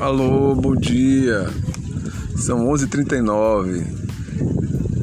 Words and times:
Alô, 0.00 0.54
bom 0.54 0.74
dia. 0.74 1.46
São 2.34 2.64
11h39 2.68 3.84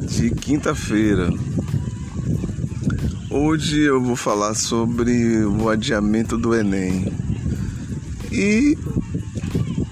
de 0.08 0.28
quinta-feira. 0.30 1.32
Hoje 3.30 3.78
eu 3.82 4.02
vou 4.02 4.16
falar 4.16 4.54
sobre 4.54 5.44
o 5.44 5.68
adiamento 5.68 6.36
do 6.36 6.52
Enem. 6.52 7.12
E, 8.32 8.76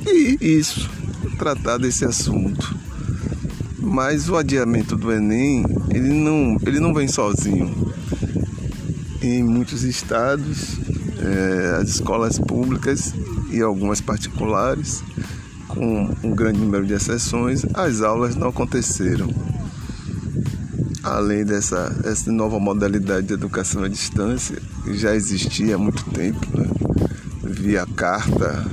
e 0.05 0.39
isso, 0.41 0.91
tratar 1.39 1.79
desse 1.79 2.05
assunto. 2.05 2.75
Mas 3.79 4.29
o 4.29 4.35
adiamento 4.35 4.97
do 4.97 5.13
Enem, 5.13 5.65
ele 5.95 6.13
não, 6.13 6.57
ele 6.67 6.81
não 6.81 6.93
vem 6.93 7.07
sozinho. 7.07 7.93
Em 9.23 9.45
muitos 9.45 9.85
estados, 9.85 10.81
é, 11.21 11.77
as 11.81 11.91
escolas 11.91 12.41
públicas 12.41 13.15
e 13.57 13.63
algumas 13.63 14.03
particulares, 14.03 15.03
com 15.69 16.15
um 16.23 16.31
grande 16.35 16.61
número 16.61 16.87
de 16.87 16.93
exceções, 16.93 17.65
as 17.73 18.03
aulas 18.03 18.37
não 18.37 18.49
aconteceram. 18.49 19.29
Além 21.03 21.45
dessa, 21.45 21.89
dessa 21.89 22.31
nova 22.31 22.59
modalidade 22.59 23.29
de 23.29 23.33
educação 23.33 23.83
à 23.85 23.89
distância, 23.89 24.61
que 24.85 24.97
já 24.99 25.15
existia 25.15 25.77
há 25.77 25.79
muito 25.79 26.05
tempo, 26.11 26.47
né? 26.55 26.69
via 27.43 27.87
carta, 27.87 28.67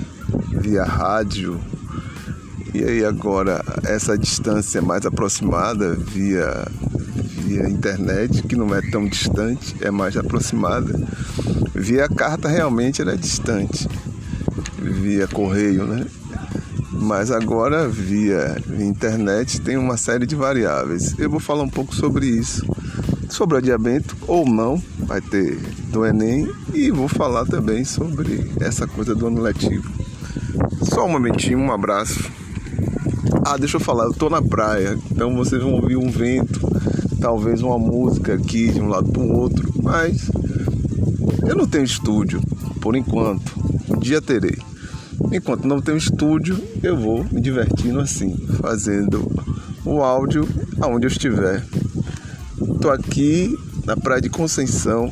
via 0.60 0.84
rádio, 0.84 1.60
e 2.74 2.84
aí 2.84 3.06
agora 3.06 3.64
essa 3.84 4.18
distância 4.18 4.82
mais 4.82 5.06
aproximada 5.06 5.94
via, 5.94 6.68
via 7.46 7.70
internet, 7.70 8.42
que 8.44 8.56
não 8.56 8.74
é 8.76 8.82
tão 8.82 9.08
distante, 9.08 9.76
é 9.80 9.92
mais 9.92 10.18
aproximada. 10.18 11.00
Via 11.76 12.10
carta 12.10 12.50
realmente 12.50 13.02
era 13.02 13.16
distante 13.16 13.88
via 14.92 15.28
correio, 15.28 15.86
né? 15.86 16.06
Mas 16.92 17.32
agora 17.32 17.88
via 17.88 18.62
internet 18.80 19.60
tem 19.62 19.78
uma 19.78 19.98
série 19.98 20.26
de 20.26 20.36
variáveis. 20.36 21.18
Eu 21.18 21.30
vou 21.30 21.40
falar 21.40 21.64
um 21.64 21.70
pouco 21.70 21.96
sobre 21.96 22.28
isso, 22.28 22.66
sobre 23.30 23.58
adiamento 23.58 24.16
ou 24.28 24.48
não, 24.48 24.82
vai 25.00 25.22
ter 25.22 25.58
do 25.92 26.06
Enem 26.06 26.50
e 26.74 26.92
vou 26.92 27.08
falar 27.08 27.46
também 27.46 27.84
sobre 27.84 28.52
essa 28.60 28.88
coisa 28.88 29.16
do 29.16 29.28
ano 29.28 29.42
letivo. 29.42 29.92
Só 30.84 31.06
um 31.06 31.10
momentinho, 31.10 31.60
um 31.60 31.72
abraço. 31.72 32.32
Ah, 33.46 33.58
deixa 33.58 33.78
eu 33.78 33.82
falar, 33.82 34.06
eu 34.06 34.14
tô 34.14 34.30
na 34.30 34.42
praia, 34.42 34.98
então 35.12 35.36
vocês 35.36 35.62
vão 35.62 35.74
ouvir 35.74 35.98
um 35.98 36.10
vento, 36.10 36.62
talvez 37.20 37.62
uma 37.62 37.78
música 37.78 38.36
aqui 38.36 38.72
de 38.72 38.80
um 38.80 38.88
lado 38.88 39.12
para 39.12 39.22
o 39.22 39.38
outro, 39.38 39.70
mas 39.82 40.30
eu 41.48 41.56
não 41.56 41.68
tenho 41.68 41.84
estúdio 41.84 42.42
por 42.80 42.96
enquanto. 42.96 43.54
Um 43.90 44.00
dia 44.00 44.22
terei. 44.22 44.58
Enquanto 45.34 45.68
não 45.68 45.82
tenho 45.82 45.98
estúdio, 45.98 46.64
eu 46.84 46.96
vou 46.96 47.26
me 47.32 47.42
divertindo 47.42 48.00
assim, 48.00 48.38
fazendo 48.62 49.32
o 49.84 50.04
áudio 50.04 50.48
aonde 50.80 51.08
eu 51.08 51.10
estiver. 51.10 51.66
Estou 52.62 52.92
aqui 52.92 53.52
na 53.84 53.98
praia 53.98 54.22
de 54.22 54.30
Conceição, 54.30 55.12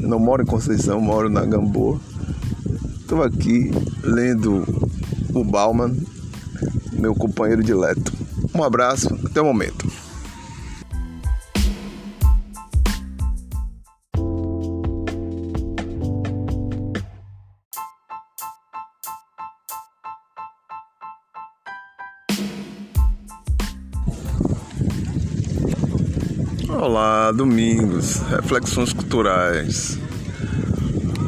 eu 0.00 0.08
não 0.08 0.20
moro 0.20 0.44
em 0.44 0.46
Conceição, 0.46 1.00
moro 1.00 1.28
na 1.28 1.44
Gamboa. 1.44 1.98
Estou 3.00 3.24
aqui 3.24 3.72
lendo 4.04 4.64
o 5.34 5.42
Bauman, 5.42 5.96
meu 6.92 7.12
companheiro 7.16 7.64
dileto. 7.64 8.12
Um 8.54 8.62
abraço, 8.62 9.12
até 9.24 9.40
o 9.40 9.44
momento. 9.44 9.79
Olá, 26.80 27.30
domingos, 27.30 28.22
reflexões 28.30 28.90
culturais. 28.90 29.98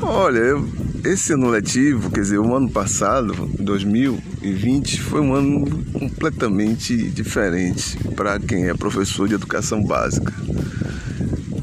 Olha, 0.01 0.39
eu, 0.39 0.67
esse 1.05 1.35
ano 1.35 1.51
letivo, 1.51 2.11
quer 2.11 2.23
dizer, 2.23 2.39
o 2.39 2.57
ano 2.57 2.71
passado, 2.71 3.35
2020, 3.59 5.03
foi 5.03 5.21
um 5.21 5.35
ano 5.35 5.85
completamente 5.93 6.97
diferente 7.11 7.99
para 8.17 8.41
quem 8.41 8.67
é 8.67 8.73
professor 8.73 9.29
de 9.29 9.35
educação 9.35 9.85
básica. 9.85 10.33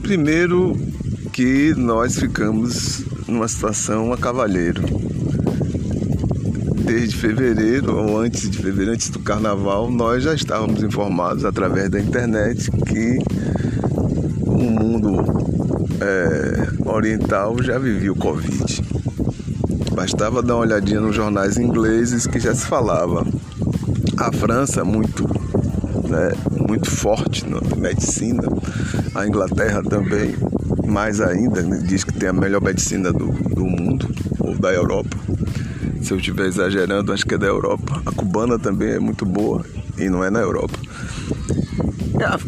Primeiro, 0.03 0.77
que 1.33 1.73
nós 1.75 2.19
ficamos 2.19 3.03
numa 3.27 3.47
situação 3.47 4.13
a 4.13 4.17
cavalheiro. 4.19 4.83
Desde 6.85 7.16
fevereiro, 7.16 7.97
ou 7.97 8.19
antes 8.19 8.47
de 8.51 8.57
fevereiro, 8.59 8.91
antes 8.91 9.09
do 9.09 9.17
carnaval, 9.17 9.89
nós 9.89 10.23
já 10.23 10.35
estávamos 10.35 10.83
informados 10.83 11.44
através 11.44 11.89
da 11.89 12.00
internet 12.00 12.69
que 12.69 13.17
mundo 14.69 15.24
é, 16.02 16.90
oriental 16.90 17.62
já 17.62 17.78
vivia 17.78 18.12
o 18.12 18.16
Covid. 18.16 18.84
Bastava 19.94 20.41
dar 20.41 20.56
uma 20.56 20.62
olhadinha 20.62 21.02
nos 21.02 21.16
jornais 21.16 21.57
ingleses 21.57 22.25
que 22.25 22.40
já 22.40 22.56
se 22.56 22.66
falava. 22.66 23.25
A 24.18 24.31
França 24.31 24.84
muito, 24.84 25.24
né, 26.07 26.31
muito 26.68 26.90
forte 26.90 27.46
na 27.47 27.59
medicina, 27.75 28.44
a 29.16 29.28
Inglaterra 29.28 29.84
também, 29.84 30.35
mais 30.86 31.19
ainda, 31.22 31.62
né, 31.62 31.81
diz 31.86 32.03
que 32.03 32.13
tem 32.13 32.30
a 32.30 32.34
melhor 32.34 32.62
medicina 32.62 33.12
do, 33.12 33.28
do 33.28 33.66
mundo, 33.66 34.07
ou 34.40 34.57
da 34.57 34.72
Europa. 34.72 35.18
Se 36.01 36.13
eu 36.13 36.18
estiver 36.18 36.47
exagerando, 36.47 37.12
acho 37.12 37.25
que 37.25 37.36
é 37.36 37.38
da 37.38 37.47
Europa. 37.47 38.01
A 38.06 38.12
cubana 38.12 38.57
também 38.57 38.91
é 38.91 39.00
muito 39.00 39.25
boa 39.25 39.66
e 39.97 40.09
não 40.09 40.24
é 40.24 40.30
na 40.30 40.40
Europa. 40.40 40.80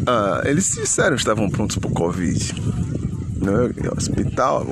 Ah, 0.06 0.42
eles 0.44 0.68
disseram 0.70 1.16
que 1.16 1.22
estavam 1.22 1.48
prontos 1.48 1.76
para 1.76 1.90
o 1.90 1.94
Covid. 1.94 2.54
Né? 3.40 3.90
Hospital, 3.96 4.66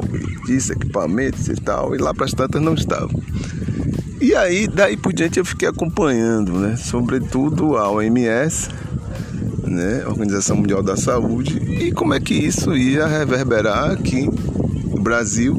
isso, 0.48 0.72
equipamentos 0.72 1.48
e 1.48 1.54
tal, 1.54 1.94
e 1.94 1.98
lá 1.98 2.14
para 2.14 2.24
as 2.24 2.32
tantas 2.32 2.62
não 2.62 2.74
estavam. 2.74 3.20
E 4.20 4.34
aí, 4.34 4.68
daí 4.68 4.96
por 4.96 5.12
diante, 5.12 5.38
eu 5.38 5.44
fiquei 5.44 5.68
acompanhando, 5.68 6.52
né? 6.52 6.76
Sobretudo 6.76 7.76
a 7.76 7.90
OMS, 7.90 8.68
né? 9.64 10.06
Organização 10.06 10.56
Mundial 10.56 10.82
da 10.82 10.96
Saúde, 10.96 11.58
e 11.58 11.90
como 11.90 12.12
é 12.12 12.20
que 12.20 12.34
isso 12.34 12.76
ia 12.76 13.06
reverberar 13.06 13.92
aqui 13.92 14.28
no 14.84 15.00
Brasil 15.00 15.56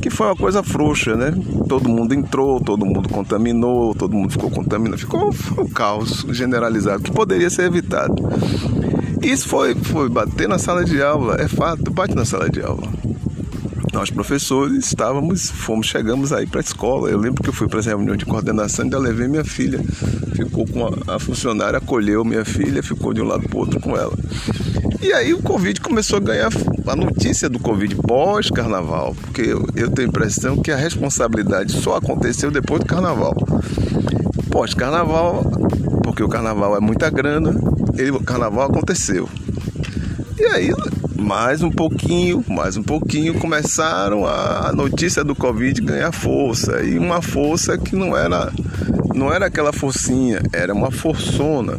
que 0.00 0.10
foi 0.10 0.26
uma 0.28 0.36
coisa 0.36 0.62
frouxa, 0.62 1.14
né? 1.14 1.32
Todo 1.68 1.88
mundo 1.88 2.14
entrou, 2.14 2.60
todo 2.60 2.86
mundo 2.86 3.08
contaminou, 3.08 3.94
todo 3.94 4.14
mundo 4.14 4.32
ficou 4.32 4.50
contaminado, 4.50 4.98
ficou 4.98 5.30
um 5.58 5.68
caos 5.68 6.26
generalizado 6.30 7.02
que 7.02 7.10
poderia 7.10 7.50
ser 7.50 7.64
evitado. 7.64 8.14
Isso 9.22 9.48
foi, 9.48 9.74
foi 9.74 10.08
bater 10.08 10.48
na 10.48 10.58
sala 10.58 10.84
de 10.84 11.02
aula, 11.02 11.36
é 11.38 11.46
fato, 11.46 11.90
bate 11.90 12.14
na 12.14 12.24
sala 12.24 12.48
de 12.48 12.62
aula. 12.62 12.88
Nós 13.92 14.08
professores 14.08 14.86
estávamos, 14.86 15.50
fomos, 15.50 15.88
chegamos 15.88 16.32
aí 16.32 16.46
para 16.46 16.60
a 16.60 16.62
escola. 16.62 17.10
Eu 17.10 17.18
lembro 17.18 17.42
que 17.42 17.48
eu 17.48 17.52
fui 17.52 17.68
para 17.68 17.80
essa 17.80 17.90
reunião 17.90 18.16
de 18.16 18.24
coordenação 18.24 18.84
e 18.84 18.86
ainda 18.86 18.98
levei 18.98 19.26
minha 19.26 19.44
filha. 19.44 19.80
Ficou 20.36 20.64
com 20.66 20.86
a, 20.86 21.16
a 21.16 21.18
funcionária, 21.18 21.78
acolheu 21.78 22.24
minha 22.24 22.44
filha, 22.44 22.82
ficou 22.82 23.12
de 23.12 23.20
um 23.20 23.24
lado 23.24 23.48
para 23.48 23.56
o 23.56 23.60
outro 23.60 23.80
com 23.80 23.96
ela. 23.96 24.16
E 25.02 25.12
aí 25.12 25.34
o 25.34 25.42
Covid 25.42 25.80
começou 25.80 26.18
a 26.18 26.20
ganhar 26.20 26.50
a 26.86 26.96
notícia 26.96 27.48
do 27.48 27.58
Covid 27.58 27.94
pós-carnaval, 27.96 29.14
porque 29.20 29.42
eu, 29.42 29.66
eu 29.74 29.90
tenho 29.90 30.08
a 30.08 30.10
impressão 30.10 30.56
que 30.56 30.70
a 30.70 30.76
responsabilidade 30.76 31.72
só 31.72 31.96
aconteceu 31.96 32.50
depois 32.50 32.80
do 32.80 32.86
carnaval. 32.86 33.34
Pós-carnaval, 34.50 35.44
porque 36.02 36.22
o 36.22 36.28
carnaval 36.28 36.76
é 36.76 36.80
muita 36.80 37.10
grana, 37.10 37.54
ele, 37.96 38.10
o 38.10 38.20
carnaval 38.20 38.66
aconteceu. 38.66 39.28
E 40.38 40.44
aí, 40.46 40.72
mais 41.20 41.62
um 41.62 41.70
pouquinho, 41.70 42.42
mais 42.48 42.76
um 42.76 42.82
pouquinho, 42.82 43.38
começaram 43.38 44.26
a, 44.26 44.72
notícia 44.72 45.22
do 45.22 45.34
Covid 45.34 45.80
ganhar 45.82 46.12
força. 46.12 46.82
E 46.82 46.98
uma 46.98 47.20
força 47.20 47.76
que 47.76 47.94
não 47.94 48.16
era, 48.16 48.50
não 49.14 49.32
era 49.32 49.46
aquela 49.46 49.72
forcinha, 49.72 50.40
era 50.52 50.72
uma 50.72 50.90
forçona. 50.90 51.78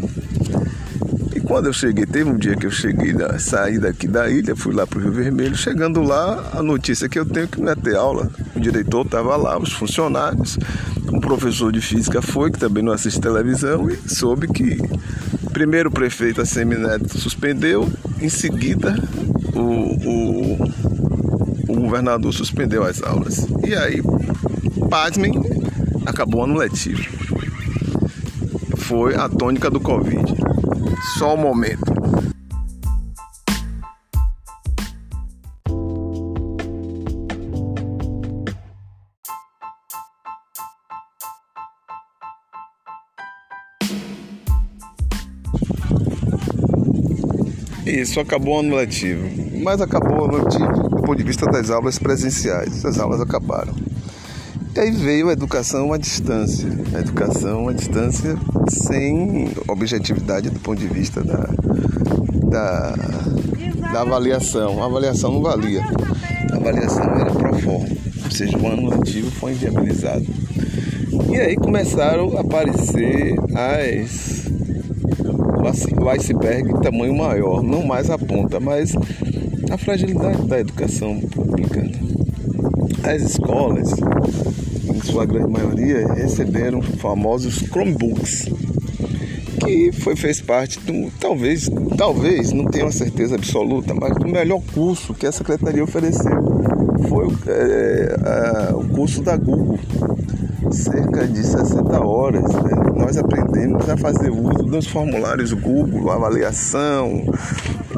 Quando 1.51 1.65
eu 1.65 1.74
cheguei, 1.74 2.06
teve 2.06 2.30
um 2.30 2.38
dia 2.38 2.56
que 2.56 2.65
eu 2.65 2.71
cheguei, 2.71 3.12
da, 3.12 3.38
saí 3.38 3.77
daqui 3.77 4.07
da 4.07 4.30
ilha, 4.30 4.56
fui 4.56 4.74
lá 4.74 4.88
para 4.88 5.00
o 5.00 5.01
Rio 5.01 5.12
Vermelho. 5.12 5.53
Chegando 5.53 6.01
lá, 6.01 6.50
a 6.53 6.63
notícia 6.63 7.09
que 7.09 7.19
eu 7.19 7.25
tenho 7.25 7.44
é 7.44 7.48
que 7.48 7.59
não 7.59 7.68
ia 7.68 7.75
ter 7.75 7.94
aula. 7.98 8.31
O 8.56 8.59
diretor 8.62 9.06
estava 9.06 9.36
lá, 9.36 9.59
os 9.59 9.74
funcionários. 9.74 10.57
Um 11.12 11.19
professor 11.19 11.69
de 11.69 11.81
física 11.81 12.21
foi, 12.21 12.51
que 12.51 12.57
também 12.57 12.81
não 12.81 12.94
assiste 12.94 13.19
televisão, 13.19 13.89
e 13.89 13.98
soube 14.09 14.48
que 14.48 14.77
primeiro 15.51 15.89
o 15.89 15.92
prefeito 15.92 16.39
a 16.39 16.45
Semineto 16.45 17.19
suspendeu, 17.19 17.92
em 18.21 18.30
seguida 18.30 18.95
o, 19.54 19.59
o, 19.59 20.74
o 21.68 21.75
governador 21.81 22.33
suspendeu 22.33 22.86
as 22.86 23.04
aulas. 23.04 23.45
E 23.68 23.75
aí, 23.75 24.01
pasmem, 24.89 25.33
acabou 26.06 26.39
o 26.39 26.44
ano 26.45 26.57
letivo. 26.57 27.04
Foi 28.77 29.15
a 29.15 29.27
tônica 29.27 29.69
do 29.69 29.81
Covid. 29.81 30.33
Só 31.18 31.36
um 31.36 31.38
momento. 31.38 31.92
Isso 47.86 48.19
acabou 48.19 48.60
anulativo, 48.60 49.28
mas 49.62 49.81
acabou 49.81 50.25
anulativo 50.25 50.89
do 50.89 51.01
ponto 51.01 51.16
de 51.16 51.24
vista 51.24 51.45
das 51.45 51.69
aulas 51.69 52.00
presenciais. 52.00 52.86
As 52.86 52.98
aulas 52.98 53.19
acabaram. 53.19 53.74
E 54.73 54.79
aí 54.79 54.91
veio 54.91 55.29
a 55.29 55.33
educação 55.33 55.91
à 55.91 55.97
distância. 55.97 56.69
A 56.95 57.00
educação 57.00 57.68
à 57.68 57.73
distância 57.73 58.38
sem 58.69 59.51
objetividade 59.68 60.50
do 60.50 60.59
ponto 60.59 60.79
de 60.79 60.88
vista 60.88 61.21
da, 61.21 61.50
da, 62.50 62.95
da 63.91 64.01
avaliação. 64.01 64.81
A 64.81 64.85
avaliação 64.85 65.33
não 65.33 65.41
valia. 65.41 65.83
A 66.51 66.56
avaliação 66.56 67.03
era 67.03 67.31
pro 67.31 67.59
forma. 67.59 67.89
Ou 68.23 68.31
seja, 68.31 68.57
o 68.57 68.68
ano 68.68 68.89
letivo 68.89 69.29
foi 69.31 69.51
inviabilizado. 69.51 70.25
E 71.29 71.35
aí 71.35 71.56
começaram 71.56 72.38
a 72.38 72.41
aparecer 72.41 73.35
as 73.53 74.41
o 76.01 76.09
iceberg 76.09 76.73
de 76.73 76.81
tamanho 76.81 77.15
maior, 77.15 77.62
não 77.62 77.83
mais 77.83 78.09
a 78.09 78.18
ponta, 78.18 78.59
mas 78.59 78.94
a 79.69 79.77
fragilidade 79.77 80.45
da 80.47 80.59
educação 80.59 81.19
pública. 81.19 81.88
As 83.03 83.21
escolas, 83.21 83.91
em 84.83 85.01
sua 85.01 85.25
grande 85.25 85.49
maioria, 85.51 86.07
receberam 86.13 86.81
famosos 86.81 87.55
Chromebooks, 87.55 88.49
que 89.63 89.91
foi, 89.91 90.15
fez 90.15 90.41
parte 90.41 90.79
do, 90.79 91.11
talvez, 91.19 91.69
talvez, 91.97 92.51
não 92.51 92.65
tenho 92.65 92.85
uma 92.85 92.91
certeza 92.91 93.35
absoluta, 93.35 93.93
mas 93.93 94.15
do 94.17 94.27
melhor 94.27 94.61
curso 94.73 95.13
que 95.13 95.25
a 95.25 95.31
Secretaria 95.31 95.83
ofereceu. 95.83 96.31
Foi 97.07 97.27
é, 97.47 98.15
é, 98.69 98.73
o 98.73 98.88
curso 98.89 99.21
da 99.21 99.35
Google 99.37 99.79
cerca 100.71 101.27
de 101.27 101.44
60 101.44 101.99
horas. 102.05 102.44
Né? 102.44 102.71
Nós 102.95 103.17
aprendemos 103.17 103.89
a 103.89 103.97
fazer 103.97 104.29
uso 104.29 104.63
dos 104.63 104.87
formulários 104.87 105.53
Google, 105.53 106.11
avaliação, 106.11 107.25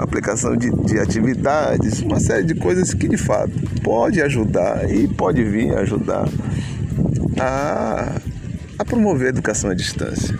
aplicação 0.03 0.55
de, 0.55 0.69
de 0.69 0.99
atividades, 0.99 2.01
uma 2.01 2.19
série 2.19 2.43
de 2.43 2.55
coisas 2.55 2.93
que 2.93 3.07
de 3.07 3.17
fato 3.17 3.51
pode 3.81 4.21
ajudar 4.21 4.89
e 4.89 5.07
pode 5.07 5.43
vir 5.43 5.75
ajudar 5.77 6.27
a, 7.39 8.15
a 8.77 8.85
promover 8.85 9.27
a 9.27 9.29
educação 9.29 9.69
à 9.69 9.73
distância. 9.73 10.37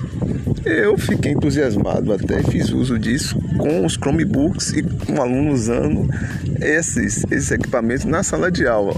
Eu 0.66 0.98
fiquei 0.98 1.34
entusiasmado 1.34 2.14
até 2.14 2.42
fiz 2.44 2.70
uso 2.70 2.98
disso 2.98 3.38
com 3.58 3.86
os 3.86 3.94
Chromebooks 3.94 4.72
e 4.74 4.84
com 4.84 5.22
alunos 5.22 5.62
usando 5.62 6.10
esses, 6.62 7.26
esses 7.30 7.52
equipamentos 7.52 8.06
na 8.06 8.24
sala 8.24 8.50
de 8.50 8.66
aula 8.66 8.96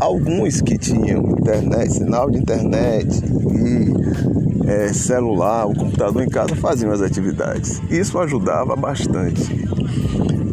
alguns 0.00 0.60
que 0.60 0.76
tinham 0.78 1.30
internet, 1.38 1.92
sinal 1.92 2.30
de 2.30 2.38
internet 2.38 3.22
e 3.24 4.53
é, 4.66 4.92
celular, 4.92 5.66
o 5.66 5.74
computador 5.74 6.22
em 6.22 6.28
casa 6.28 6.54
faziam 6.56 6.92
as 6.92 7.00
atividades. 7.00 7.80
Isso 7.90 8.18
ajudava 8.18 8.74
bastante. 8.76 9.66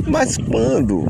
Mas 0.07 0.35
quando, 0.37 1.05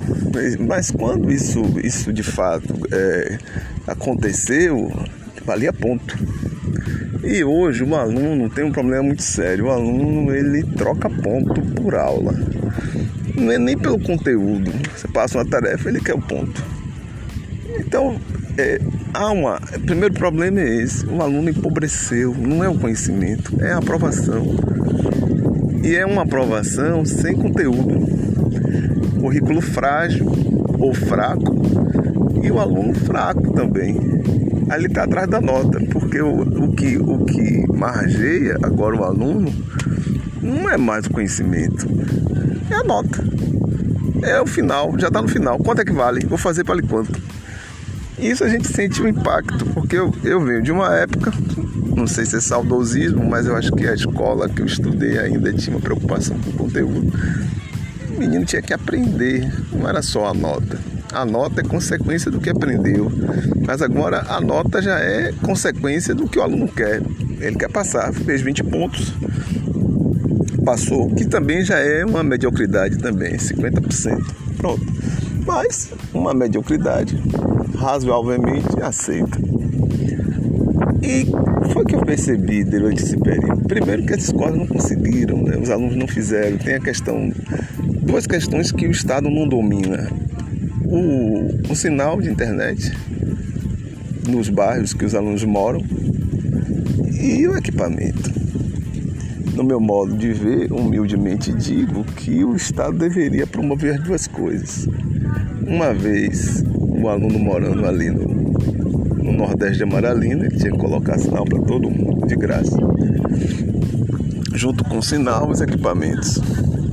mas 0.67 0.91
quando 0.91 1.31
isso, 1.31 1.61
isso 1.83 2.13
de 2.13 2.23
fato 2.23 2.73
é, 2.91 3.39
aconteceu, 3.87 4.91
valia 5.43 5.73
ponto. 5.73 6.17
E 7.23 7.43
hoje 7.43 7.83
o 7.83 7.95
aluno 7.95 8.49
tem 8.49 8.63
um 8.63 8.71
problema 8.71 9.03
muito 9.03 9.23
sério. 9.23 9.65
O 9.65 9.71
aluno 9.71 10.33
ele 10.33 10.63
troca 10.75 11.09
ponto 11.09 11.61
por 11.73 11.95
aula. 11.95 12.33
Não 13.35 13.51
é 13.51 13.57
nem 13.57 13.77
pelo 13.77 13.99
conteúdo. 13.99 14.71
Você 14.95 15.07
passa 15.07 15.37
uma 15.37 15.45
tarefa, 15.45 15.89
ele 15.89 15.99
quer 15.99 16.13
o 16.13 16.21
ponto. 16.21 16.63
Então, 17.79 18.19
é, 18.57 18.79
há 19.13 19.31
uma. 19.31 19.57
O 19.75 19.79
primeiro 19.81 20.13
problema 20.13 20.59
é 20.59 20.81
esse: 20.81 21.05
o 21.05 21.21
aluno 21.21 21.49
empobreceu, 21.49 22.35
não 22.35 22.63
é 22.63 22.69
o 22.69 22.77
conhecimento, 22.77 23.53
é 23.61 23.71
a 23.71 23.77
aprovação. 23.77 24.45
E 25.83 25.95
é 25.95 26.05
uma 26.05 26.23
aprovação 26.23 27.05
sem 27.05 27.35
conteúdo. 27.35 27.99
Currículo 29.19 29.61
frágil 29.61 30.27
ou 30.79 30.93
fraco 30.93 31.61
e 32.43 32.51
o 32.51 32.59
aluno 32.59 32.93
fraco 32.93 33.53
também. 33.53 33.97
Ali 34.69 34.85
está 34.85 35.03
atrás 35.03 35.27
da 35.29 35.41
nota, 35.41 35.79
porque 35.91 36.21
o, 36.21 36.41
o, 36.41 36.73
que, 36.73 36.97
o 36.97 37.25
que 37.25 37.67
margeia 37.73 38.57
agora 38.63 38.95
o 38.95 39.03
aluno 39.03 39.53
não 40.41 40.69
é 40.69 40.77
mais 40.77 41.05
o 41.05 41.11
conhecimento, 41.11 41.87
é 42.69 42.75
a 42.75 42.83
nota. 42.83 43.23
É 44.23 44.39
o 44.39 44.45
final, 44.45 44.93
já 44.97 45.07
está 45.07 45.21
no 45.21 45.27
final. 45.27 45.57
Quanto 45.59 45.81
é 45.81 45.85
que 45.85 45.91
vale? 45.91 46.25
Vou 46.25 46.37
fazer 46.37 46.63
para 46.63 46.75
ali 46.75 46.87
quanto? 46.87 47.19
Isso 48.21 48.43
a 48.43 48.47
gente 48.47 48.67
sente 48.67 49.01
um 49.01 49.07
impacto, 49.07 49.65
porque 49.73 49.97
eu, 49.97 50.13
eu 50.23 50.39
venho 50.41 50.61
de 50.61 50.71
uma 50.71 50.95
época, 50.95 51.33
não 51.95 52.05
sei 52.05 52.23
se 52.23 52.35
é 52.35 52.39
saudosismo, 52.39 53.27
mas 53.27 53.47
eu 53.47 53.55
acho 53.55 53.71
que 53.71 53.87
a 53.87 53.95
escola 53.95 54.47
que 54.47 54.61
eu 54.61 54.65
estudei 54.67 55.17
ainda 55.17 55.51
tinha 55.51 55.75
uma 55.75 55.81
preocupação 55.81 56.37
com 56.37 56.51
o 56.51 56.53
conteúdo. 56.53 57.11
O 58.15 58.19
menino 58.19 58.45
tinha 58.45 58.61
que 58.61 58.73
aprender, 58.73 59.51
não 59.71 59.89
era 59.89 60.03
só 60.03 60.27
a 60.27 60.35
nota. 60.35 60.79
A 61.11 61.25
nota 61.25 61.61
é 61.61 61.63
consequência 61.63 62.29
do 62.29 62.39
que 62.39 62.51
aprendeu, 62.51 63.11
mas 63.65 63.81
agora 63.81 64.23
a 64.29 64.39
nota 64.39 64.83
já 64.83 64.99
é 64.99 65.33
consequência 65.41 66.13
do 66.13 66.27
que 66.27 66.37
o 66.37 66.43
aluno 66.43 66.67
quer. 66.67 67.01
Ele 67.39 67.55
quer 67.55 67.71
passar, 67.71 68.13
fez 68.13 68.41
20 68.41 68.63
pontos, 68.65 69.13
passou, 70.63 71.09
que 71.09 71.25
também 71.25 71.65
já 71.65 71.79
é 71.79 72.05
uma 72.05 72.23
mediocridade 72.23 72.99
também, 72.99 73.33
50%. 73.35 74.23
Pronto. 74.57 74.85
Mas 75.43 75.91
uma 76.13 76.35
mediocridade 76.35 77.19
razoavelmente 77.81 78.81
aceita. 78.81 79.39
E 81.01 81.25
foi 81.73 81.83
que 81.83 81.95
eu 81.95 82.01
percebi 82.01 82.63
durante 82.63 83.01
esse 83.01 83.17
período. 83.17 83.65
Primeiro 83.67 84.05
que 84.05 84.13
as 84.13 84.23
escolas 84.23 84.55
não 84.55 84.67
conseguiram, 84.67 85.41
né? 85.41 85.57
os 85.57 85.69
alunos 85.69 85.95
não 85.95 86.07
fizeram. 86.07 86.57
Tem 86.57 86.75
a 86.75 86.79
questão, 86.79 87.33
duas 88.03 88.27
questões 88.27 88.71
que 88.71 88.85
o 88.87 88.91
Estado 88.91 89.29
não 89.29 89.47
domina. 89.47 90.09
O, 90.85 91.71
o 91.71 91.75
sinal 91.75 92.21
de 92.21 92.29
internet 92.29 92.91
nos 94.29 94.49
bairros 94.49 94.93
que 94.93 95.05
os 95.05 95.15
alunos 95.15 95.43
moram 95.43 95.81
e 97.19 97.47
o 97.47 97.57
equipamento. 97.57 98.31
No 99.55 99.63
meu 99.63 99.79
modo 99.79 100.15
de 100.15 100.31
ver, 100.31 100.71
humildemente 100.71 101.51
digo 101.53 102.03
que 102.03 102.43
o 102.43 102.55
Estado 102.55 102.97
deveria 102.97 103.47
promover 103.47 103.95
as 103.95 104.03
duas 104.03 104.27
coisas. 104.27 104.87
Uma 105.65 105.93
vez 105.93 106.63
o 107.01 107.09
aluno 107.09 107.39
morando 107.39 107.85
ali 107.85 108.11
no, 108.11 108.25
no 108.25 109.33
Nordeste 109.33 109.77
de 109.77 109.83
Amaralina, 109.83 110.45
ele 110.45 110.57
tinha 110.57 110.71
que 110.71 110.77
colocar 110.77 111.17
sinal 111.17 111.45
para 111.45 111.59
todo 111.59 111.89
mundo, 111.89 112.27
de 112.27 112.35
graça. 112.35 112.77
Junto 114.53 114.83
com 114.83 115.01
sinal, 115.01 115.49
os 115.49 115.61
equipamentos. 115.61 116.39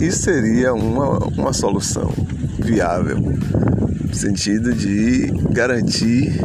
Isso 0.00 0.22
seria 0.22 0.72
uma, 0.72 1.18
uma 1.36 1.52
solução 1.52 2.10
viável, 2.58 3.18
no 3.18 4.14
sentido 4.14 4.72
de 4.72 5.26
garantir 5.50 6.40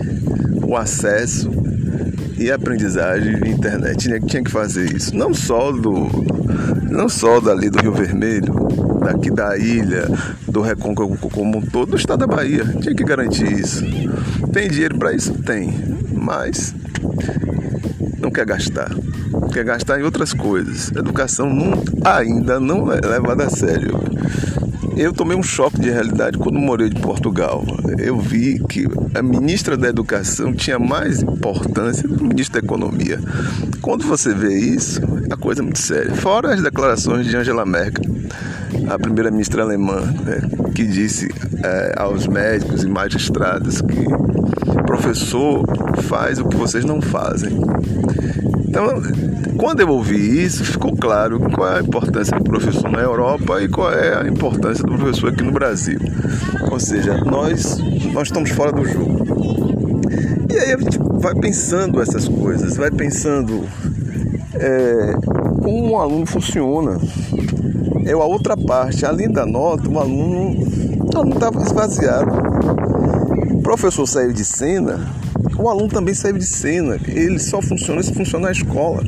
o 0.65 0.75
acesso 0.75 1.51
e 2.37 2.51
aprendizagem 2.51 3.35
via 3.37 3.53
internet. 3.53 3.97
Tinha, 3.97 4.19
tinha 4.19 4.43
que 4.43 4.51
fazer 4.51 4.91
isso. 4.93 5.15
Não 5.15 5.33
só 5.33 5.71
do. 5.71 6.09
Não 6.89 7.07
só 7.07 7.39
dali 7.39 7.69
do 7.69 7.79
Rio 7.79 7.93
Vermelho, 7.93 8.53
daqui 9.03 9.29
da 9.29 9.57
ilha, 9.57 10.07
do 10.47 10.61
Recôncavo 10.61 11.17
como 11.29 11.57
um 11.57 11.61
todo, 11.61 11.91
do 11.91 11.97
estado 11.97 12.25
da 12.25 12.27
Bahia. 12.27 12.65
Tinha 12.81 12.95
que 12.95 13.03
garantir 13.03 13.51
isso. 13.51 13.83
Tem 14.51 14.69
dinheiro 14.69 14.97
para 14.97 15.13
isso? 15.13 15.33
Tem. 15.33 15.73
Mas 16.11 16.73
não 18.19 18.31
quer 18.31 18.45
gastar. 18.45 18.89
Quer 19.51 19.65
gastar 19.65 19.99
em 19.99 20.03
outras 20.03 20.33
coisas. 20.33 20.91
educação 20.91 21.49
não, 21.53 21.83
ainda 22.03 22.59
não 22.59 22.91
é 22.91 22.99
levada 23.01 23.45
a 23.45 23.49
sério. 23.49 23.99
Eu 24.95 25.11
tomei 25.11 25.35
um 25.35 25.41
choque 25.41 25.79
de 25.79 25.89
realidade 25.89 26.37
quando 26.37 26.59
morei 26.59 26.87
em 26.87 27.01
Portugal. 27.01 27.65
Eu 27.97 28.19
vi 28.19 28.59
que 28.69 28.85
a 29.15 29.23
ministra 29.23 29.75
da 29.75 29.87
Educação 29.89 30.53
tinha 30.53 30.77
mais 30.77 31.23
importância 31.23 32.07
do 32.07 32.23
ministro 32.23 32.61
da 32.61 32.65
Economia. 32.65 33.19
Quando 33.81 34.05
você 34.05 34.33
vê 34.35 34.53
isso, 34.53 35.01
a 35.31 35.35
coisa 35.35 35.61
é 35.61 35.63
muito 35.63 35.79
séria. 35.79 36.13
Fora 36.13 36.53
as 36.53 36.61
declarações 36.61 37.25
de 37.25 37.35
Angela 37.35 37.65
Merkel, 37.65 38.03
a 38.89 38.97
primeira-ministra 38.99 39.63
alemã, 39.63 40.01
né, 40.01 40.41
que 40.73 40.85
disse 40.85 41.29
é, 41.63 41.93
aos 41.97 42.27
médicos 42.27 42.83
e 42.83 42.87
magistrados 42.87 43.81
que 43.81 44.05
professor 44.93 45.65
faz 46.03 46.39
o 46.39 46.45
que 46.45 46.55
vocês 46.55 46.85
não 46.85 47.01
fazem. 47.01 47.51
Então, 48.67 49.01
quando 49.57 49.81
eu 49.81 49.89
ouvi 49.89 50.43
isso, 50.43 50.63
ficou 50.63 50.95
claro 50.95 51.39
qual 51.39 51.73
é 51.73 51.79
a 51.79 51.81
importância 51.81 52.37
do 52.37 52.43
professor 52.43 52.89
na 52.91 52.99
Europa 52.99 53.61
e 53.61 53.67
qual 53.67 53.91
é 53.91 54.21
a 54.21 54.27
importância 54.27 54.83
do 54.83 54.95
professor 54.95 55.29
aqui 55.29 55.43
no 55.43 55.51
Brasil. 55.51 55.99
Ou 56.71 56.79
seja, 56.79 57.17
nós, 57.23 57.77
nós 58.13 58.27
estamos 58.27 58.51
fora 58.51 58.71
do 58.71 58.85
jogo. 58.85 60.01
E 60.51 60.57
aí 60.57 60.73
a 60.73 60.77
gente 60.77 60.99
vai 61.19 61.33
pensando 61.35 62.01
essas 62.01 62.27
coisas, 62.27 62.77
vai 62.77 62.91
pensando 62.91 63.63
é, 64.53 65.13
como 65.61 65.93
um 65.93 65.97
aluno 65.99 66.25
funciona. 66.25 66.99
É 68.05 68.11
a 68.11 68.17
outra 68.17 68.57
parte, 68.57 69.05
além 69.05 69.31
da 69.31 69.45
nota, 69.45 69.89
o 69.89 69.99
aluno 69.99 70.55
estava 71.33 71.61
esvaziado. 71.61 72.31
O 73.53 73.61
professor 73.61 74.05
saiu 74.05 74.33
de 74.33 74.43
cena, 74.43 75.07
o 75.57 75.69
aluno 75.69 75.87
também 75.87 76.13
saiu 76.13 76.37
de 76.37 76.45
cena. 76.45 76.99
Ele 77.07 77.39
só 77.39 77.61
funciona 77.61 78.03
se 78.03 78.13
funcionar 78.13 78.47
na 78.47 78.51
escola. 78.51 79.03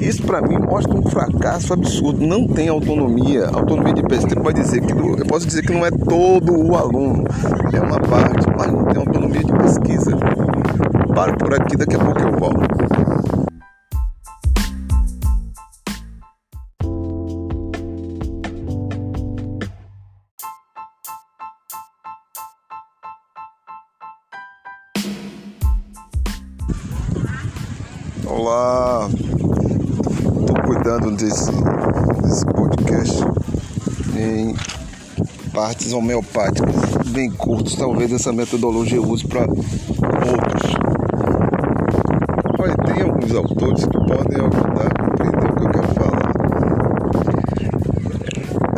Isso 0.00 0.22
para 0.22 0.40
mim 0.40 0.58
mostra 0.58 0.94
um 0.94 1.02
fracasso 1.10 1.72
absurdo. 1.72 2.26
Não 2.26 2.46
tem 2.46 2.68
autonomia. 2.68 3.46
Autonomia 3.46 3.94
de 3.94 4.02
pesquisa 4.02 4.36
pode 4.36 4.60
dizer 4.60 4.80
que 4.80 4.92
eu 4.92 5.26
posso 5.26 5.46
dizer 5.46 5.62
que 5.62 5.72
não 5.72 5.84
é 5.84 5.90
todo 5.90 6.52
o 6.58 6.74
aluno, 6.76 7.24
é 7.72 7.80
uma 7.80 8.00
parte, 8.00 8.46
mas 8.58 8.72
não 8.72 8.84
tem 8.86 8.98
autonomia 8.98 9.44
de 9.44 9.52
pesquisa. 9.52 10.16
Paro 11.14 11.36
por 11.38 11.54
aqui, 11.54 11.76
daqui 11.76 11.96
a 11.96 11.98
pouco 11.98 12.20
eu 12.20 12.32
volto. 12.32 13.09
Olá, 28.30 29.08
estou 29.10 30.62
cuidando 30.64 31.10
desse, 31.16 31.50
desse 32.22 32.46
podcast 32.46 33.24
em 34.16 34.54
partes 35.52 35.92
homeopáticas, 35.92 36.76
bem 37.08 37.28
curtos. 37.32 37.74
Talvez 37.74 38.12
essa 38.12 38.32
metodologia 38.32 39.02
use 39.02 39.26
para 39.26 39.40
outros. 39.40 40.74
Olha, 42.60 42.76
tem 42.76 43.02
alguns 43.02 43.34
autores 43.34 43.84
que 43.84 43.98
podem 43.98 44.46
ajudar 44.46 44.86
a 44.86 44.94
compreender 45.02 45.50
o 45.50 45.54
que 45.56 45.64
eu 45.64 45.70
quero 45.70 45.88
falar. 45.94 46.30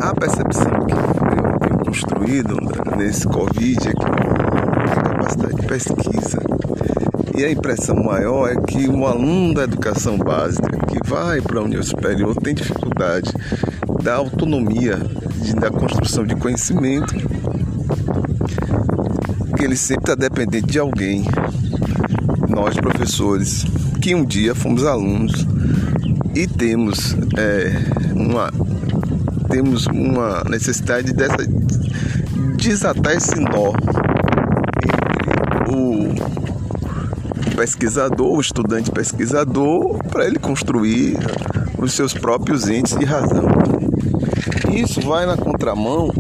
A 0.00 0.14
percepção 0.14 0.70
que 0.86 0.94
eu 0.94 1.58
tenho 1.60 1.78
construído 1.84 2.56
nesse 2.96 3.28
Covid 3.28 3.86
é 3.86 3.92
que 3.92 4.06
a 4.06 5.02
capacidade 5.02 5.54
de 5.56 5.66
pesquisa 5.66 6.38
e 7.34 7.44
a 7.44 7.50
impressão 7.50 7.96
maior 7.96 8.50
é 8.50 8.56
que 8.56 8.88
o 8.88 9.06
aluno 9.06 9.54
da 9.54 9.64
educação 9.64 10.18
básica 10.18 10.78
que 10.86 11.08
vai 11.08 11.40
para 11.40 11.60
a 11.60 11.62
União 11.62 11.82
Superior 11.82 12.34
tem 12.36 12.54
dificuldade 12.54 13.32
da 14.02 14.16
autonomia, 14.16 14.98
de, 15.40 15.54
da 15.54 15.70
construção 15.70 16.24
de 16.24 16.34
conhecimento, 16.36 17.14
que 19.56 19.64
ele 19.64 19.76
sempre 19.76 20.02
está 20.02 20.14
dependente 20.14 20.66
de 20.66 20.78
alguém. 20.78 21.24
Nós, 22.48 22.76
professores, 22.76 23.64
que 24.00 24.14
um 24.14 24.24
dia 24.24 24.54
fomos 24.54 24.84
alunos 24.84 25.46
e 26.34 26.46
temos 26.46 27.16
é, 27.36 27.72
uma 28.14 28.50
temos 29.48 29.86
uma 29.86 30.42
necessidade 30.44 31.12
dessa 31.12 31.46
desatar 32.56 33.14
esse 33.14 33.38
nó 33.38 33.72
o 35.68 36.42
pesquisador, 37.62 38.36
o 38.36 38.40
estudante 38.40 38.90
pesquisador, 38.90 39.96
para 40.10 40.26
ele 40.26 40.36
construir 40.36 41.16
os 41.78 41.92
seus 41.92 42.12
próprios 42.12 42.68
entes 42.68 42.98
de 42.98 43.04
razão. 43.04 43.46
Isso 44.72 45.00
vai 45.02 45.26
na 45.26 45.36
contramão, 45.36 46.12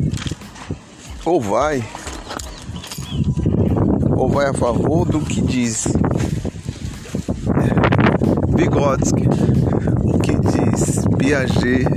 ou 1.24 1.40
vai, 1.40 1.82
ou 4.16 4.28
vai 4.28 4.50
a 4.50 4.54
favor 4.54 5.04
do 5.04 5.18
que 5.18 5.40
diz 5.40 5.88
Vygotsky, 8.56 9.28
o 10.04 10.18
que 10.20 10.36
diz 10.36 11.04
Piaget 11.18 11.88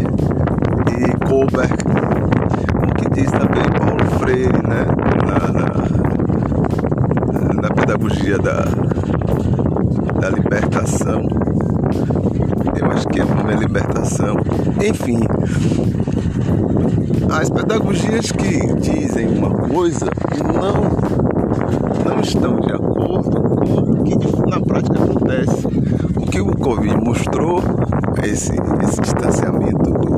e 0.90 1.28
Kohlberg, 1.28 1.76
o 2.82 2.96
que 2.96 3.10
diz 3.12 3.30
também 3.30 3.64
Paulo 3.78 4.06
Freire, 4.18 4.68
né? 4.68 4.88
na, 5.24 5.40
na, 5.52 5.76
na 7.62 7.70
pedagogia 7.70 8.40
da, 8.40 8.64
da 8.64 8.75
libertação. 10.86 11.22
Eu 12.80 12.92
acho 12.92 13.08
que 13.08 13.20
é 13.20 13.26
uma 13.26 13.54
libertação. 13.54 14.36
Enfim, 14.84 15.20
as 17.32 17.50
pedagogias 17.50 18.32
que 18.32 18.74
dizem 18.76 19.28
uma 19.28 19.50
coisa 19.68 20.06
não, 20.44 20.74
não 22.06 22.20
estão 22.22 22.60
de 22.60 22.72
acordo 22.72 23.42
com 23.42 23.82
o 23.82 24.04
que 24.04 24.50
na 24.50 24.62
prática 24.62 25.04
acontece. 25.04 25.68
O 26.18 26.26
que 26.30 26.40
o 26.40 26.56
Covid 26.56 26.96
mostrou, 27.04 27.64
esse, 28.24 28.54
esse 28.84 29.02
distanciamento 29.02 29.92
do 29.92 30.16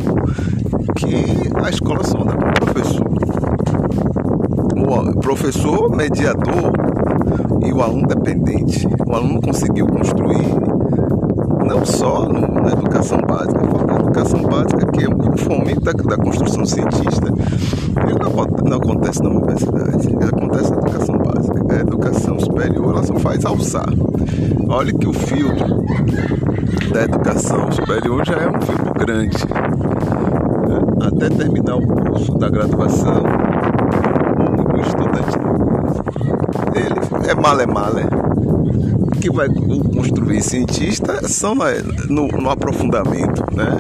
que 0.96 1.16
a 1.64 1.70
escola 1.70 2.02
dá 2.04 2.36
para 2.36 2.50
o 2.50 2.74
professor. 2.74 3.08
O 4.76 5.20
professor 5.20 5.96
mediador 5.96 6.97
e 7.66 7.72
o 7.72 7.82
aluno 7.82 8.08
dependente. 8.08 8.88
O 9.06 9.16
aluno 9.16 9.42
conseguiu 9.42 9.88
construir, 9.88 10.48
não 11.66 11.86
só 11.86 12.26
no, 12.26 12.48
na 12.62 12.72
educação 12.72 13.20
básica, 13.20 13.62
na 13.86 13.96
educação 13.96 14.42
básica, 14.44 14.92
que 14.92 15.04
é 15.04 15.08
o 15.08 15.38
fomento 15.38 15.82
da, 15.82 15.92
da 15.92 16.18
construção 16.18 16.66
cientista, 16.66 17.28
ele 17.28 18.20
não, 18.20 18.70
não, 18.70 18.78
acontece 18.78 19.22
na 19.24 19.30
universidade, 19.30 20.08
ele 20.08 20.30
acontece 20.30 20.72
na 20.72 20.78
educação 20.78 21.18
básica. 21.18 21.76
A 21.76 21.80
educação 21.80 22.40
superior 22.40 22.94
ela 22.94 23.04
só 23.04 23.16
faz 23.16 23.46
alçar. 23.46 23.90
Olha 24.70 24.94
que 24.94 25.08
o 25.08 25.14
filtro 25.14 25.86
da 26.94 27.04
educação 27.04 27.72
superior 27.72 28.26
já 28.26 28.36
é 28.36 28.48
um 28.48 28.62
filtro 28.62 28.94
grande. 28.94 29.38
Até 31.02 31.30
terminar 31.30 31.76
o 31.76 31.88
curso 31.88 32.38
da 32.38 32.50
graduação, 32.50 33.24
o 34.74 34.82
estudante 34.82 35.38
é 37.27 37.36
male 37.36 37.65
male. 37.65 38.03
que 39.22 39.29
vai 39.29 39.50
construir 39.50 40.41
cientista 40.41 41.27
são 41.27 41.55
no, 42.10 42.27
no 42.27 42.50
aprofundamento, 42.50 43.43
né? 43.53 43.77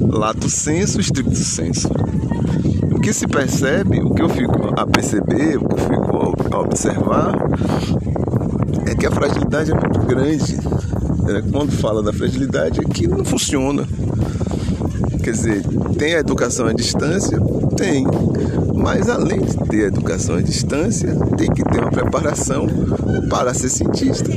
Lato 0.00 0.48
senso, 0.48 1.00
estricto 1.00 1.34
senso. 1.34 1.88
O 2.92 3.00
que 3.00 3.12
se 3.12 3.26
percebe, 3.26 4.00
o 4.00 4.10
que 4.10 4.22
eu 4.22 4.28
fico 4.28 4.74
a 4.78 4.86
perceber, 4.86 5.56
o 5.56 5.68
que 5.68 5.74
eu 5.74 5.78
fico 5.78 6.54
a 6.54 6.60
observar, 6.60 7.34
é 8.86 8.94
que 8.94 9.06
a 9.06 9.10
fragilidade 9.10 9.70
é 9.70 9.74
muito 9.74 10.00
grande. 10.00 10.56
Né? 11.24 11.42
Quando 11.50 11.72
fala 11.72 12.02
da 12.02 12.12
fragilidade, 12.12 12.80
é 12.80 12.84
que 12.84 13.06
não 13.06 13.24
funciona. 13.24 13.86
Quer 15.22 15.32
dizer, 15.32 15.62
tem 15.98 16.14
a 16.14 16.20
educação 16.20 16.66
à 16.66 16.72
distância? 16.72 17.38
Tem. 17.78 18.04
Mas 18.74 19.08
além 19.08 19.40
de 19.40 19.56
ter 19.68 19.86
educação 19.86 20.34
à 20.34 20.42
distância, 20.42 21.14
tem 21.36 21.48
que 21.48 21.62
ter 21.62 21.80
uma 21.80 21.90
preparação 21.90 22.66
para 23.30 23.54
ser 23.54 23.68
cientista. 23.68 24.30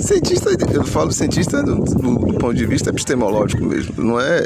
Cientista, 0.00 0.50
eu 0.72 0.84
falo 0.84 1.12
cientista 1.12 1.62
do, 1.62 1.76
do, 1.76 2.16
do, 2.16 2.34
ponto 2.34 2.54
de 2.54 2.66
vista 2.66 2.90
epistemológico 2.90 3.64
mesmo, 3.64 4.02
não 4.02 4.18
é 4.18 4.42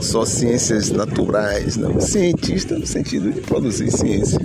só 0.00 0.24
ciências 0.24 0.90
naturais, 0.90 1.76
não. 1.76 2.00
Cientista 2.00 2.78
no 2.78 2.86
sentido 2.86 3.30
de 3.30 3.40
produzir 3.40 3.90
ciência. 3.90 4.40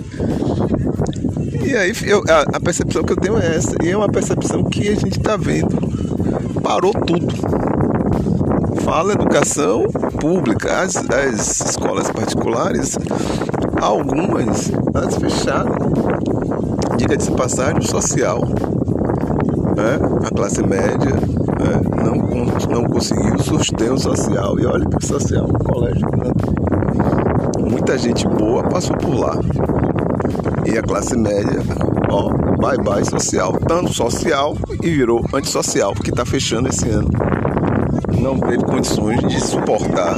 E 1.64 1.76
aí 1.76 1.92
eu, 2.04 2.22
a, 2.28 2.56
a, 2.56 2.60
percepção 2.60 3.02
que 3.04 3.12
eu 3.12 3.16
tenho 3.16 3.38
é 3.38 3.56
essa, 3.56 3.76
e 3.82 3.88
é 3.88 3.96
uma 3.96 4.08
percepção 4.08 4.64
que 4.64 4.88
a 4.88 4.94
gente 4.94 5.18
está 5.18 5.36
vendo. 5.36 5.78
Parou 6.62 6.92
tudo. 6.92 7.34
Fala 8.82 9.12
educação 9.12 9.86
pública, 10.20 10.82
as, 10.82 10.96
as 10.96 11.60
escolas 11.60 12.10
particulares 12.10 12.96
Algumas 13.80 14.70
elas 14.94 15.16
fecharam, 15.16 15.74
diga-se 16.98 17.30
passagem, 17.30 17.80
social. 17.80 18.40
Né? 19.74 19.98
A 20.26 20.34
classe 20.34 20.62
média 20.62 21.14
né? 21.14 21.80
não, 22.04 22.82
não 22.82 22.84
conseguiu 22.84 23.38
sustento 23.38 23.98
social. 23.98 24.60
E 24.60 24.66
olha 24.66 24.84
que 24.84 25.06
social, 25.06 25.46
o 25.46 25.64
colégio. 25.64 26.06
Né? 26.14 26.30
Muita 27.70 27.96
gente 27.96 28.28
boa 28.28 28.62
passou 28.64 28.94
por 28.98 29.14
lá. 29.14 29.38
E 30.66 30.76
a 30.76 30.82
classe 30.82 31.16
média, 31.16 31.62
ó, 32.10 32.28
bye 32.58 32.76
bye 32.84 33.04
social. 33.06 33.54
Tanto 33.66 33.94
social 33.94 34.54
e 34.82 34.90
virou 34.90 35.24
antissocial, 35.32 35.94
porque 35.94 36.10
está 36.10 36.26
fechando 36.26 36.68
esse 36.68 36.86
ano. 36.90 37.08
Não 38.18 38.38
teve 38.38 38.64
condições 38.64 39.20
de 39.28 39.40
suportar 39.40 40.16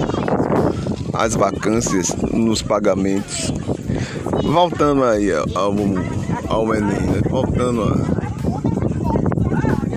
as 1.13 1.35
vacâncias 1.35 2.15
nos 2.33 2.63
pagamentos. 2.63 3.53
Voltando 4.43 5.05
aí 5.05 5.31
ao, 5.33 5.75
ao 6.49 6.75
Enem, 6.75 7.01
né? 7.01 7.21
voltando 7.29 7.83
a, 7.83 7.97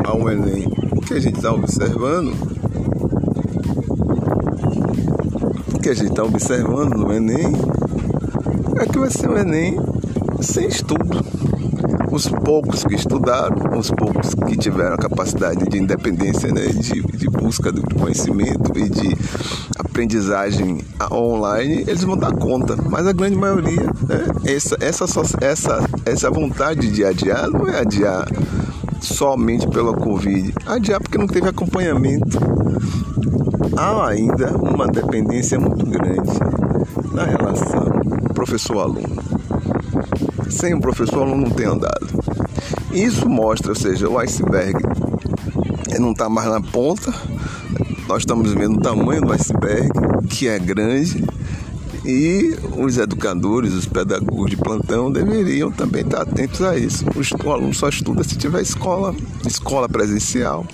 ao 0.10 0.30
Enem, 0.30 0.68
o 0.92 1.02
que 1.02 1.14
a 1.14 1.20
gente 1.20 1.38
está 1.38 1.52
observando, 1.52 2.34
o 5.74 5.80
que 5.80 5.90
a 5.90 5.94
gente 5.94 6.10
está 6.10 6.24
observando 6.24 6.96
no 6.96 7.14
Enem 7.14 7.54
é 8.78 8.86
que 8.86 9.00
vai 9.00 9.10
ser 9.10 9.30
um 9.30 9.38
Enem 9.38 9.80
sem 10.42 10.68
estudo 10.68 11.24
os 12.16 12.30
poucos 12.30 12.86
que 12.86 12.96
estudaram, 12.96 13.78
os 13.78 13.92
poucos 13.92 14.34
que 14.34 14.56
tiveram 14.56 14.94
a 14.94 14.98
capacidade 14.98 15.66
de 15.66 15.78
independência, 15.78 16.50
né, 16.50 16.66
de, 16.68 17.02
de 17.02 17.30
busca 17.30 17.74
do 17.74 17.82
conhecimento 17.94 18.72
e 18.78 18.90
de 18.90 19.18
aprendizagem 19.78 20.80
online, 21.12 21.84
eles 21.86 22.06
vão 22.06 22.16
dar 22.16 22.32
conta. 22.32 22.78
Mas 22.90 23.06
a 23.06 23.12
grande 23.12 23.36
maioria, 23.36 23.84
né, 24.08 24.28
essa, 24.46 24.78
essa, 24.80 25.06
essa, 25.42 25.90
essa 26.06 26.32
vontade 26.32 26.90
de 26.90 27.04
adiar 27.04 27.50
não 27.50 27.68
é 27.68 27.82
adiar 27.82 28.26
somente 29.02 29.68
pela 29.68 29.94
Covid, 29.94 30.54
adiar 30.66 31.02
porque 31.02 31.18
não 31.18 31.28
teve 31.28 31.50
acompanhamento. 31.50 32.40
há 33.76 34.08
ainda 34.08 34.56
uma 34.58 34.88
dependência 34.88 35.60
muito 35.60 35.86
grande 35.86 36.32
na 37.12 37.26
relação 37.26 37.84
professor-aluno. 38.34 39.35
Sem 40.56 40.74
o 40.74 40.80
professor-aluno 40.80 41.48
não 41.48 41.50
tem 41.50 41.66
andado. 41.66 42.08
Isso 42.94 43.28
mostra, 43.28 43.72
ou 43.72 43.76
seja, 43.76 44.08
o 44.08 44.18
iceberg 44.18 44.74
não 46.00 46.12
está 46.12 46.30
mais 46.30 46.48
na 46.48 46.62
ponta, 46.62 47.14
nós 48.08 48.20
estamos 48.20 48.54
vendo 48.54 48.78
o 48.78 48.82
tamanho 48.82 49.22
do 49.22 49.34
iceberg, 49.34 49.90
que 50.30 50.48
é 50.48 50.58
grande, 50.58 51.26
e 52.06 52.56
os 52.78 52.98
educadores, 52.98 53.74
os 53.74 53.86
pedagogos 53.86 54.52
de 54.52 54.56
plantão 54.56 55.12
deveriam 55.12 55.72
também 55.72 56.04
estar 56.04 56.22
atentos 56.22 56.62
a 56.62 56.78
isso. 56.78 57.04
O 57.44 57.52
aluno 57.52 57.74
só 57.74 57.90
estuda 57.90 58.24
se 58.24 58.38
tiver 58.38 58.62
escola, 58.62 59.14
escola 59.46 59.90
presencial. 59.90 60.66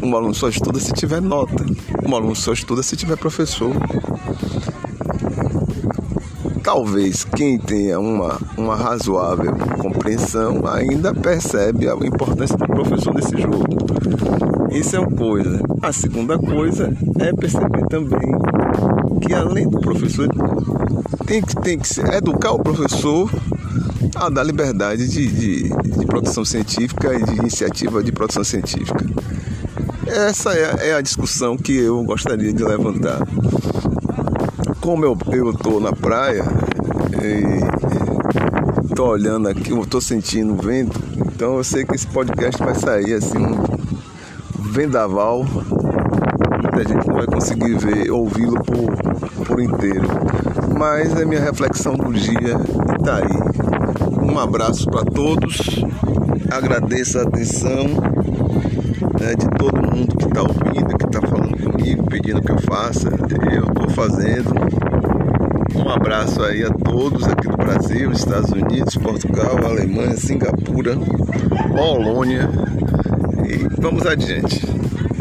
Um 0.00 0.14
aluno 0.14 0.34
só 0.34 0.48
estuda 0.48 0.78
se 0.78 0.92
tiver 0.92 1.20
nota. 1.20 1.66
Um 2.06 2.14
aluno 2.14 2.36
só 2.36 2.52
estuda 2.52 2.82
se 2.84 2.96
tiver 2.96 3.16
professor. 3.16 3.74
Talvez 6.72 7.24
quem 7.24 7.58
tenha 7.58 7.98
uma, 7.98 8.38
uma 8.56 8.76
razoável 8.76 9.56
compreensão 9.76 10.64
ainda 10.68 11.12
percebe 11.12 11.88
a 11.88 11.94
importância 11.94 12.56
do 12.56 12.64
professor 12.64 13.12
nesse 13.12 13.36
jogo. 13.36 13.64
Isso 14.70 14.94
é 14.94 15.00
uma 15.00 15.10
coisa. 15.10 15.60
A 15.82 15.92
segunda 15.92 16.38
coisa 16.38 16.96
é 17.18 17.32
perceber 17.32 17.84
também 17.88 18.38
que 19.20 19.34
além 19.34 19.68
do 19.68 19.80
professor 19.80 20.28
tem 21.26 21.42
que, 21.42 21.56
tem 21.56 21.76
que 21.76 21.88
educar 22.14 22.52
o 22.52 22.60
professor 22.60 23.28
a 24.14 24.28
dar 24.28 24.44
liberdade 24.44 25.08
de, 25.08 25.26
de, 25.26 25.62
de 25.70 26.06
produção 26.06 26.44
científica 26.44 27.12
e 27.12 27.24
de 27.24 27.34
iniciativa 27.34 28.00
de 28.00 28.12
produção 28.12 28.44
científica. 28.44 29.04
Essa 30.06 30.54
é, 30.54 30.90
é 30.90 30.94
a 30.94 31.00
discussão 31.00 31.56
que 31.56 31.76
eu 31.76 32.04
gostaria 32.04 32.52
de 32.52 32.62
levantar. 32.62 33.26
Como 34.80 35.04
eu 35.04 35.50
estou 35.50 35.78
na 35.78 35.92
praia 35.92 36.59
e 37.22 38.88
estou 38.90 39.08
olhando 39.08 39.48
aqui, 39.48 39.72
estou 39.72 40.00
sentindo 40.00 40.54
o 40.54 40.56
vento, 40.56 41.00
então 41.34 41.56
eu 41.56 41.64
sei 41.64 41.84
que 41.84 41.94
esse 41.94 42.06
podcast 42.06 42.62
vai 42.62 42.74
sair 42.74 43.14
assim 43.14 43.38
um 43.38 44.62
vendaval, 44.70 45.44
a 46.72 46.82
gente 46.82 47.06
não 47.08 47.16
vai 47.16 47.26
conseguir 47.26 47.76
ver, 47.78 48.10
ouvi-lo 48.10 48.62
por, 48.64 49.44
por 49.44 49.60
inteiro. 49.60 50.08
Mas 50.78 51.14
é 51.14 51.24
minha 51.24 51.40
reflexão 51.40 51.94
do 51.94 52.12
dia 52.12 52.56
e 52.98 53.02
tá 53.02 53.16
aí. 53.16 54.22
Um 54.22 54.38
abraço 54.38 54.86
para 54.86 55.04
todos, 55.04 55.84
agradeço 56.50 57.18
a 57.18 57.22
atenção 57.22 57.84
né, 59.20 59.34
de 59.34 59.48
todo 59.58 59.82
mundo 59.82 60.16
que 60.16 60.24
está 60.24 60.42
ouvindo, 60.42 60.96
que 60.96 61.06
está 61.06 61.20
falando 61.26 61.56
comigo, 61.58 62.04
pedindo 62.04 62.40
que 62.40 62.52
eu 62.52 62.58
faça. 62.60 63.08
Eu 63.52 63.64
estou 63.64 63.90
fazendo. 63.90 64.69
Um 65.74 65.88
abraço 65.88 66.42
aí 66.42 66.64
a 66.64 66.70
todos 66.70 67.24
aqui 67.24 67.48
do 67.48 67.56
Brasil, 67.56 68.10
Estados 68.12 68.50
Unidos, 68.50 68.96
Portugal, 68.96 69.56
Alemanha, 69.64 70.16
Singapura, 70.16 70.96
Polônia, 71.74 72.48
e 73.44 73.80
vamos 73.80 74.06
adiante. 74.06 74.66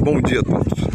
Bom 0.03 0.21
dia 0.21 0.39
a 0.39 0.43
todos. 0.43 0.88